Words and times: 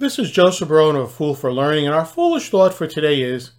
This 0.00 0.16
is 0.16 0.30
Joseph 0.30 0.68
Barone 0.68 0.94
of 0.94 1.10
Fool 1.10 1.34
for 1.34 1.52
Learning, 1.52 1.84
and 1.84 1.92
our 1.92 2.04
foolish 2.04 2.50
thought 2.50 2.72
for 2.72 2.86
today 2.86 3.20
is 3.20 3.50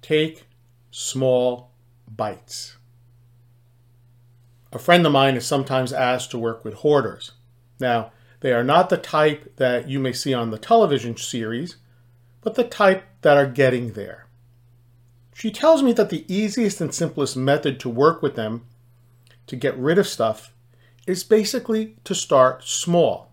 take 0.00 0.46
small 0.90 1.72
bites. 2.08 2.78
A 4.72 4.78
friend 4.78 5.04
of 5.04 5.12
mine 5.12 5.36
is 5.36 5.44
sometimes 5.44 5.92
asked 5.92 6.30
to 6.30 6.38
work 6.38 6.64
with 6.64 6.72
hoarders. 6.76 7.32
Now, 7.78 8.10
they 8.40 8.54
are 8.54 8.64
not 8.64 8.88
the 8.88 8.96
type 8.96 9.54
that 9.56 9.86
you 9.86 9.98
may 9.98 10.14
see 10.14 10.32
on 10.32 10.50
the 10.50 10.56
television 10.56 11.18
series, 11.18 11.76
but 12.40 12.54
the 12.54 12.64
type 12.64 13.04
that 13.20 13.36
are 13.36 13.46
getting 13.46 13.92
there. 13.92 14.28
She 15.34 15.50
tells 15.50 15.82
me 15.82 15.92
that 15.92 16.08
the 16.08 16.24
easiest 16.26 16.80
and 16.80 16.94
simplest 16.94 17.36
method 17.36 17.78
to 17.80 17.90
work 17.90 18.22
with 18.22 18.34
them 18.34 18.64
to 19.46 19.56
get 19.56 19.76
rid 19.76 19.98
of 19.98 20.08
stuff 20.08 20.54
is 21.06 21.22
basically 21.22 21.96
to 22.04 22.14
start 22.14 22.64
small. 22.64 23.29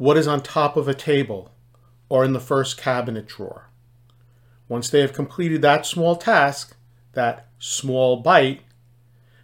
What 0.00 0.16
is 0.16 0.26
on 0.26 0.40
top 0.40 0.78
of 0.78 0.88
a 0.88 0.94
table 0.94 1.52
or 2.08 2.24
in 2.24 2.32
the 2.32 2.40
first 2.40 2.78
cabinet 2.78 3.28
drawer? 3.28 3.68
Once 4.66 4.88
they 4.88 5.00
have 5.02 5.12
completed 5.12 5.60
that 5.60 5.84
small 5.84 6.16
task, 6.16 6.74
that 7.12 7.48
small 7.58 8.16
bite, 8.16 8.62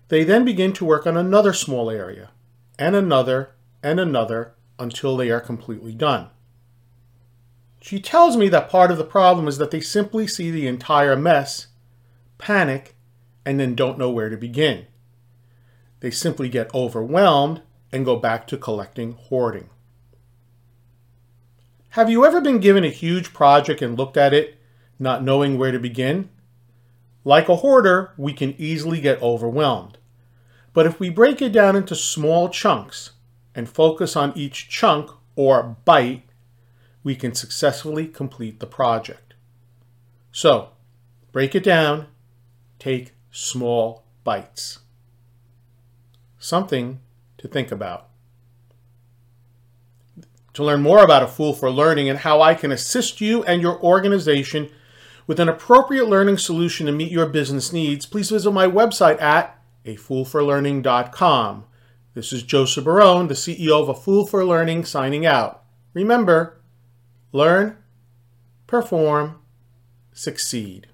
they 0.08 0.24
then 0.24 0.46
begin 0.46 0.72
to 0.72 0.84
work 0.86 1.06
on 1.06 1.14
another 1.14 1.52
small 1.52 1.90
area, 1.90 2.30
and 2.78 2.96
another, 2.96 3.50
and 3.82 4.00
another, 4.00 4.54
until 4.78 5.14
they 5.14 5.28
are 5.28 5.42
completely 5.42 5.92
done. 5.92 6.30
She 7.82 8.00
tells 8.00 8.38
me 8.38 8.48
that 8.48 8.70
part 8.70 8.90
of 8.90 8.96
the 8.96 9.04
problem 9.04 9.48
is 9.48 9.58
that 9.58 9.70
they 9.70 9.80
simply 9.82 10.26
see 10.26 10.50
the 10.50 10.66
entire 10.66 11.16
mess, 11.16 11.66
panic, 12.38 12.96
and 13.44 13.60
then 13.60 13.74
don't 13.74 13.98
know 13.98 14.08
where 14.08 14.30
to 14.30 14.38
begin. 14.38 14.86
They 16.00 16.10
simply 16.10 16.48
get 16.48 16.74
overwhelmed 16.74 17.60
and 17.92 18.06
go 18.06 18.16
back 18.16 18.46
to 18.46 18.56
collecting 18.56 19.12
hoarding. 19.12 19.68
Have 21.96 22.10
you 22.10 22.26
ever 22.26 22.42
been 22.42 22.58
given 22.58 22.84
a 22.84 22.90
huge 22.90 23.32
project 23.32 23.80
and 23.80 23.96
looked 23.96 24.18
at 24.18 24.34
it 24.34 24.58
not 24.98 25.22
knowing 25.22 25.56
where 25.56 25.72
to 25.72 25.78
begin? 25.78 26.28
Like 27.24 27.48
a 27.48 27.56
hoarder, 27.56 28.12
we 28.18 28.34
can 28.34 28.54
easily 28.58 29.00
get 29.00 29.22
overwhelmed. 29.22 29.96
But 30.74 30.84
if 30.84 31.00
we 31.00 31.08
break 31.08 31.40
it 31.40 31.52
down 31.52 31.74
into 31.74 31.94
small 31.94 32.50
chunks 32.50 33.12
and 33.54 33.66
focus 33.66 34.14
on 34.14 34.36
each 34.36 34.68
chunk 34.68 35.10
or 35.36 35.78
bite, 35.86 36.24
we 37.02 37.16
can 37.16 37.34
successfully 37.34 38.06
complete 38.06 38.60
the 38.60 38.66
project. 38.66 39.32
So, 40.32 40.72
break 41.32 41.54
it 41.54 41.64
down, 41.64 42.08
take 42.78 43.14
small 43.30 44.04
bites. 44.22 44.80
Something 46.38 47.00
to 47.38 47.48
think 47.48 47.72
about. 47.72 48.10
To 50.56 50.64
learn 50.64 50.80
more 50.80 51.04
about 51.04 51.22
A 51.22 51.26
Fool 51.26 51.52
for 51.52 51.70
Learning 51.70 52.08
and 52.08 52.20
how 52.20 52.40
I 52.40 52.54
can 52.54 52.72
assist 52.72 53.20
you 53.20 53.44
and 53.44 53.60
your 53.60 53.78
organization 53.82 54.70
with 55.26 55.38
an 55.38 55.50
appropriate 55.50 56.08
learning 56.08 56.38
solution 56.38 56.86
to 56.86 56.92
meet 56.92 57.12
your 57.12 57.26
business 57.26 57.74
needs, 57.74 58.06
please 58.06 58.30
visit 58.30 58.50
my 58.52 58.66
website 58.66 59.20
at 59.20 59.60
afoolforlearning.com. 59.84 61.64
This 62.14 62.32
is 62.32 62.42
Joseph 62.42 62.84
Barone, 62.84 63.28
the 63.28 63.34
CEO 63.34 63.82
of 63.82 63.90
A 63.90 63.94
Fool 63.94 64.26
for 64.26 64.46
Learning, 64.46 64.82
signing 64.86 65.26
out. 65.26 65.62
Remember, 65.92 66.58
learn, 67.32 67.76
perform, 68.66 69.40
succeed. 70.14 70.86